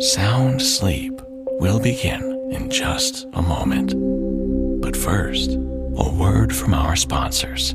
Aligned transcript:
Sound 0.00 0.62
sleep 0.62 1.12
will 1.60 1.78
begin 1.78 2.22
in 2.52 2.70
just 2.70 3.26
a 3.34 3.42
moment. 3.42 3.92
But 4.80 4.96
first, 4.96 5.50
a 5.50 6.10
word 6.18 6.56
from 6.56 6.72
our 6.72 6.96
sponsors. 6.96 7.74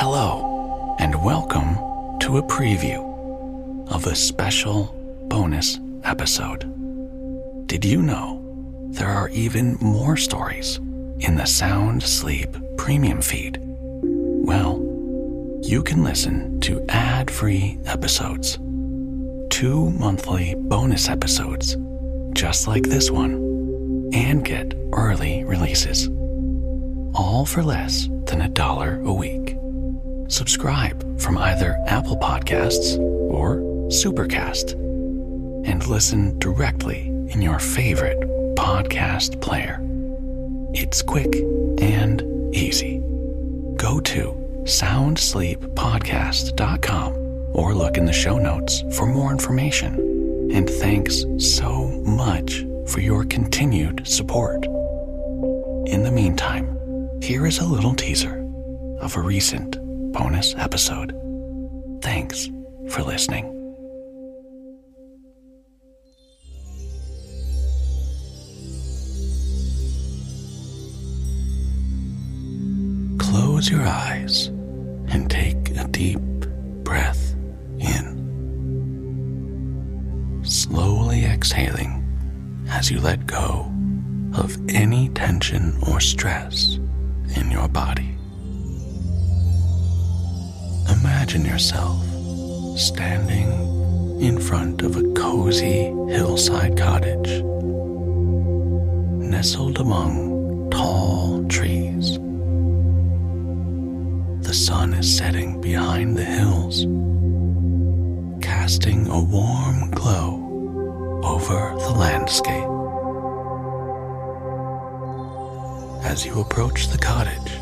Hello, 0.00 0.94
and 1.00 1.24
welcome 1.24 1.74
to 2.20 2.38
a 2.38 2.42
preview 2.44 3.02
of 3.90 4.06
a 4.06 4.14
special 4.14 4.94
bonus 5.26 5.80
episode. 6.04 6.60
Did 7.66 7.84
you 7.84 8.00
know 8.00 8.40
there 8.90 9.08
are 9.08 9.28
even 9.30 9.76
more 9.80 10.16
stories 10.16 10.76
in 11.18 11.34
the 11.34 11.46
Sound 11.46 12.04
Sleep 12.04 12.56
Premium 12.76 13.20
feed? 13.20 13.58
Well, 13.60 14.78
you 15.64 15.82
can 15.82 16.04
listen 16.04 16.60
to 16.60 16.80
ad 16.90 17.28
free 17.28 17.76
episodes, 17.84 18.56
two 19.50 19.90
monthly 19.98 20.54
bonus 20.56 21.08
episodes, 21.08 21.76
just 22.34 22.68
like 22.68 22.84
this 22.84 23.10
one, 23.10 24.10
and 24.12 24.44
get 24.44 24.74
early 24.92 25.42
releases, 25.42 26.06
all 27.16 27.44
for 27.44 27.64
less 27.64 28.08
than 28.26 28.42
a 28.42 28.48
dollar 28.48 29.00
a 29.02 29.12
week 29.12 29.47
subscribe 30.28 31.20
from 31.20 31.36
either 31.38 31.76
Apple 31.86 32.16
Podcasts 32.16 32.98
or 32.98 33.56
Supercast 33.88 34.72
and 35.66 35.86
listen 35.86 36.38
directly 36.38 37.08
in 37.30 37.42
your 37.42 37.58
favorite 37.58 38.20
podcast 38.54 39.40
player. 39.40 39.80
It's 40.74 41.02
quick 41.02 41.34
and 41.80 42.22
easy. 42.54 42.98
Go 43.76 43.98
to 44.00 44.34
soundsleeppodcast.com 44.64 47.14
or 47.54 47.74
look 47.74 47.96
in 47.96 48.04
the 48.04 48.12
show 48.12 48.38
notes 48.38 48.84
for 48.92 49.06
more 49.06 49.32
information. 49.32 49.94
And 50.52 50.68
thanks 50.68 51.24
so 51.38 51.88
much 52.04 52.66
for 52.86 53.00
your 53.00 53.24
continued 53.24 54.06
support. 54.06 54.66
In 55.86 56.02
the 56.02 56.12
meantime, 56.12 56.76
here 57.22 57.46
is 57.46 57.58
a 57.58 57.66
little 57.66 57.94
teaser 57.94 58.44
of 59.00 59.16
a 59.16 59.20
recent 59.20 59.78
bonus 60.18 60.54
episode. 60.56 61.12
Thanks 62.02 62.50
for 62.88 63.02
listening. 63.02 63.44
Close 73.20 73.70
your 73.70 73.86
eyes 73.86 74.48
and 75.08 75.30
take 75.30 75.70
a 75.78 75.86
deep 75.86 76.18
breath 76.82 77.34
in. 77.78 78.18
Slowly 80.42 81.26
exhaling 81.26 81.94
as 82.70 82.90
you 82.90 82.98
let 83.00 83.24
go 83.24 83.72
of 84.34 84.56
any 84.68 85.10
tension 85.10 85.78
or 85.86 86.00
stress 86.00 86.80
in 87.36 87.52
your 87.52 87.68
body. 87.68 88.18
Imagine 91.28 91.44
yourself 91.44 92.02
standing 92.78 93.50
in 94.18 94.40
front 94.40 94.80
of 94.80 94.96
a 94.96 95.02
cozy 95.12 95.92
hillside 96.08 96.74
cottage, 96.74 97.42
nestled 99.20 99.78
among 99.78 100.70
tall 100.70 101.44
trees. 101.46 102.16
The 104.40 104.54
sun 104.54 104.94
is 104.94 105.18
setting 105.18 105.60
behind 105.60 106.16
the 106.16 106.24
hills, 106.24 106.86
casting 108.42 109.06
a 109.08 109.22
warm 109.22 109.90
glow 109.90 111.20
over 111.22 111.74
the 111.78 111.90
landscape. 111.90 112.70
As 116.10 116.24
you 116.24 116.40
approach 116.40 116.88
the 116.88 116.96
cottage, 116.96 117.52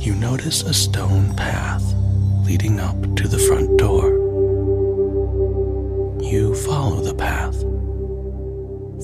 you 0.00 0.14
notice 0.14 0.62
a 0.62 0.72
stone 0.72 1.36
path 1.36 2.01
leading 2.42 2.80
up 2.80 3.00
to 3.16 3.28
the 3.28 3.38
front 3.38 3.78
door. 3.78 4.10
You 6.20 6.54
follow 6.54 7.00
the 7.00 7.14
path, 7.14 7.58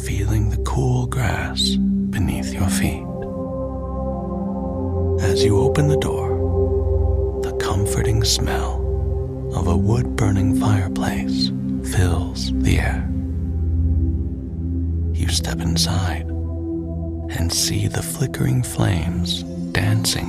feeling 0.04 0.50
the 0.50 0.62
cool 0.64 1.06
grass 1.06 1.76
beneath 2.10 2.52
your 2.52 2.68
feet. 2.68 3.04
As 5.22 5.44
you 5.44 5.60
open 5.60 5.88
the 5.88 5.98
door, 5.98 6.28
the 7.42 7.56
comforting 7.58 8.24
smell 8.24 8.84
of 9.54 9.68
a 9.68 9.76
wood 9.76 10.16
burning 10.16 10.58
fireplace 10.58 11.50
fills 11.92 12.52
the 12.62 12.78
air. 12.78 13.08
You 15.12 15.28
step 15.28 15.60
inside 15.60 16.26
and 17.38 17.52
see 17.52 17.88
the 17.88 18.02
flickering 18.02 18.62
flames 18.62 19.42
dancing 19.72 20.28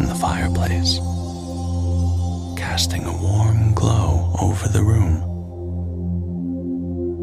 in 0.00 0.08
the 0.08 0.14
fireplace, 0.14 0.98
casting 2.72 3.04
a 3.04 3.12
warm 3.12 3.74
glow 3.74 4.34
over 4.40 4.66
the 4.66 4.82
room. 4.82 5.20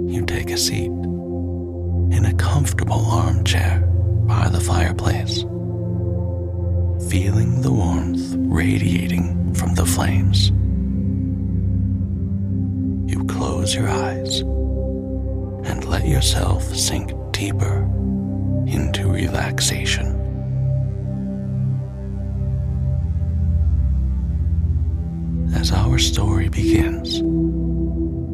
You 0.08 0.24
take 0.24 0.52
a 0.52 0.58
seat 0.60 0.92
in 2.16 2.24
a 2.26 2.36
comfortable 2.36 3.04
armchair 3.08 3.80
by 4.28 4.48
the 4.48 4.60
fireplace, 4.60 5.42
feeling 7.10 7.64
the 7.64 7.72
warmth 7.72 8.36
radiating 8.38 9.56
from 9.56 9.74
the 9.74 9.88
flames. 9.88 10.50
You 13.12 13.26
close 13.26 13.74
your 13.74 13.90
eyes 13.90 14.42
and 14.42 15.84
let 15.86 16.06
yourself 16.08 16.62
sink 16.76 17.12
deeper 17.32 17.90
into 18.68 19.08
relaxation. 19.08 20.19
As 25.54 25.72
our 25.72 25.98
story 25.98 26.50
begins, 26.50 27.20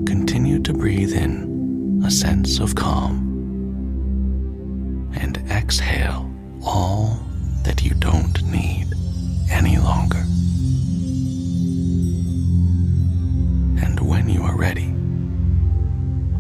continue 0.08 0.60
to 0.60 0.74
breathe 0.74 1.14
in 1.14 2.02
a 2.06 2.12
sense 2.12 2.60
of 2.60 2.76
calm 2.76 3.24
and 5.20 5.38
exhale 5.50 6.32
all 6.64 7.20
that 7.64 7.84
you 7.84 7.94
don't 7.96 8.44
need 8.44 8.88
any 9.50 9.78
longer. 9.78 10.24
And 13.86 14.00
when 14.00 14.30
you 14.30 14.44
are 14.44 14.58
ready, 14.58 14.94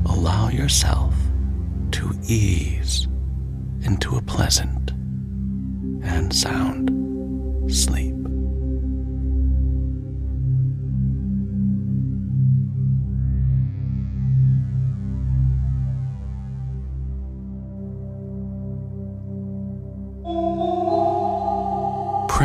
allow 0.06 0.50
yourself 0.50 1.16
to 1.92 2.12
ease 2.28 3.08
into 3.84 4.18
a 4.18 4.22
pleasant 4.22 4.92
and 6.04 6.34
sound 6.34 7.05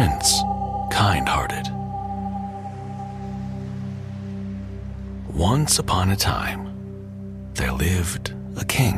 Prince 0.00 0.40
Kindhearted. 0.90 1.68
Once 5.28 5.78
upon 5.78 6.10
a 6.10 6.16
time, 6.16 6.72
there 7.52 7.72
lived 7.72 8.32
a 8.56 8.64
king 8.64 8.96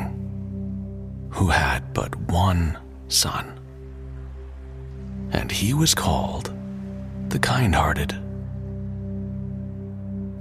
who 1.31 1.49
had 1.49 1.93
but 1.93 2.15
one 2.31 2.79
son, 3.09 3.59
and 5.33 5.51
he 5.51 5.75
was 5.75 5.93
called 5.93 6.53
the 7.31 7.39
kind 7.41 7.75
hearted. 7.75 8.13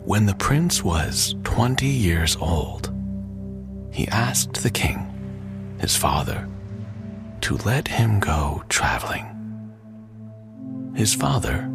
When 0.06 0.28
the 0.28 0.36
prince 0.36 0.84
was 0.84 1.34
20 1.44 1.88
years 1.88 2.38
old, 2.40 2.94
he 3.92 4.08
asked 4.10 4.62
the 4.62 4.70
king, 4.70 5.08
his 5.80 5.96
father, 5.96 6.48
to 7.42 7.58
let 7.66 7.88
him 7.88 8.20
go 8.20 8.64
traveling 8.70 9.41
his 10.96 11.14
father 11.14 11.70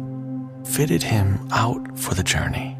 fitted 0.65 1.03
him 1.03 1.47
out 1.51 1.97
for 1.97 2.13
the 2.13 2.23
journey, 2.23 2.77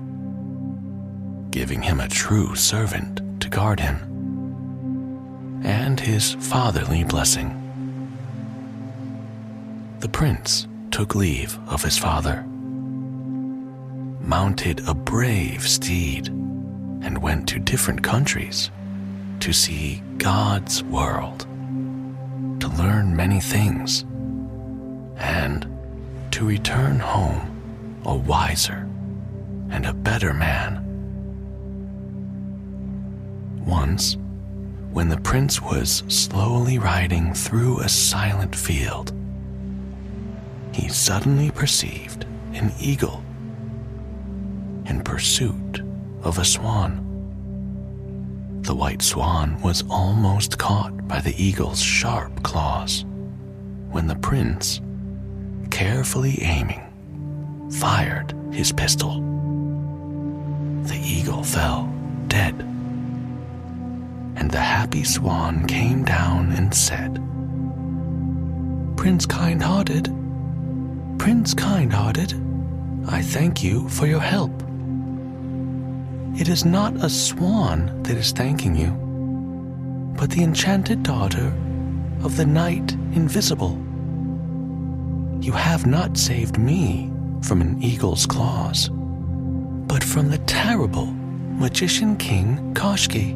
giving 1.51 1.81
him 1.81 1.99
a 1.99 2.07
true 2.07 2.55
servant 2.55 3.21
to 3.41 3.49
guard 3.49 3.79
him, 3.79 5.61
and 5.63 5.99
his 5.99 6.33
fatherly 6.35 7.03
blessing. 7.03 7.53
The 9.99 10.09
prince 10.09 10.67
took 10.91 11.15
leave 11.15 11.57
of 11.67 11.83
his 11.83 11.97
father, 11.97 12.43
mounted 14.21 14.87
a 14.87 14.93
brave 14.93 15.67
steed, 15.67 16.27
and 16.27 17.21
went 17.21 17.47
to 17.49 17.59
different 17.59 18.03
countries 18.03 18.69
to 19.39 19.53
see 19.53 20.03
God's 20.17 20.83
world, 20.83 21.41
to 22.59 22.67
learn 22.77 23.15
many 23.15 23.39
things, 23.39 24.03
and 25.17 25.65
to 26.31 26.45
return 26.45 26.99
home 26.99 28.01
a 28.05 28.15
wiser 28.15 28.87
and 29.69 29.85
a 29.85 29.93
better 29.93 30.33
man. 30.33 30.83
Once, 33.65 34.17
when 34.91 35.09
the 35.09 35.19
prince 35.21 35.61
was 35.61 36.03
slowly 36.07 36.79
riding 36.79 37.33
through 37.33 37.79
a 37.79 37.89
silent 37.89 38.55
field, 38.55 39.11
he 40.71 40.87
suddenly 40.87 41.51
perceived 41.51 42.25
an 42.53 42.71
eagle 42.79 43.23
in 44.85 45.01
pursuit 45.03 45.81
of 46.23 46.37
a 46.39 46.45
swan. 46.45 47.03
The 48.61 48.75
white 48.75 49.01
swan 49.01 49.61
was 49.61 49.83
almost 49.89 50.57
caught 50.57 51.07
by 51.07 51.19
the 51.19 51.35
eagle's 51.41 51.81
sharp 51.81 52.43
claws 52.43 53.05
when 53.91 54.07
the 54.07 54.15
prince, 54.15 54.81
carefully 55.77 56.41
aiming, 56.41 56.81
fired 57.69 58.33
his 58.51 58.71
pistol. 58.71 59.21
The 60.85 60.99
eagle 60.99 61.43
fell 61.43 61.93
dead, 62.27 62.55
and 64.37 64.49
the 64.49 64.59
happy 64.59 65.03
swan 65.03 65.67
came 65.67 66.03
down 66.03 66.51
and 66.53 66.73
said, 66.73 67.21
Prince 68.97 69.27
Kind 69.27 69.61
Hearted, 69.61 70.05
Prince 71.19 71.53
Kind 71.53 71.93
Hearted, 71.93 72.33
I 73.07 73.21
thank 73.21 73.63
you 73.63 73.87
for 73.87 74.07
your 74.07 74.19
help. 74.19 74.63
It 76.41 76.49
is 76.49 76.65
not 76.65 76.95
a 77.05 77.09
swan 77.09 78.01
that 78.01 78.17
is 78.17 78.31
thanking 78.31 78.75
you, 78.75 78.89
but 80.17 80.31
the 80.31 80.41
enchanted 80.41 81.03
daughter 81.03 81.53
of 82.23 82.35
the 82.35 82.47
Knight 82.47 82.93
Invisible. 83.13 83.79
You 85.39 85.51
have 85.53 85.85
not 85.85 86.17
saved 86.17 86.57
me 86.57 87.11
from 87.41 87.61
an 87.61 87.81
eagle's 87.81 88.25
claws, 88.25 88.89
but 88.89 90.03
from 90.03 90.29
the 90.29 90.39
terrible 90.39 91.05
magician 91.05 92.17
king 92.17 92.73
Koshki. 92.73 93.35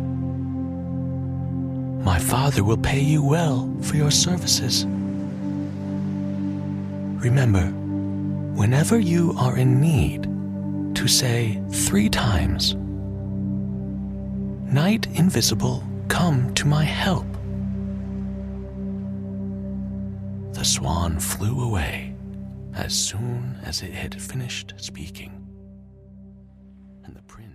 My 2.04 2.20
father 2.20 2.64
will 2.64 2.78
pay 2.78 3.00
you 3.00 3.24
well 3.24 3.72
for 3.82 3.96
your 3.96 4.12
services. 4.12 4.86
Remember, 7.24 7.68
whenever 8.56 9.00
you 9.00 9.34
are 9.38 9.58
in 9.58 9.80
need, 9.80 10.24
to 10.96 11.08
say 11.08 11.62
three 11.72 12.10
times, 12.10 12.76
Knight 14.74 15.08
Invisible, 15.14 15.84
come 16.08 16.54
to 16.56 16.68
my 16.68 16.84
help. 16.84 17.26
The 20.62 20.66
swan 20.66 21.20
flew 21.20 21.64
away 21.64 22.14
as 22.76 22.94
soon 22.94 23.60
as 23.64 23.82
it 23.82 23.94
had 23.94 24.22
finished 24.22 24.76
speaking, 24.78 25.32
and 27.04 27.16
the 27.16 27.24
prince 27.24 27.51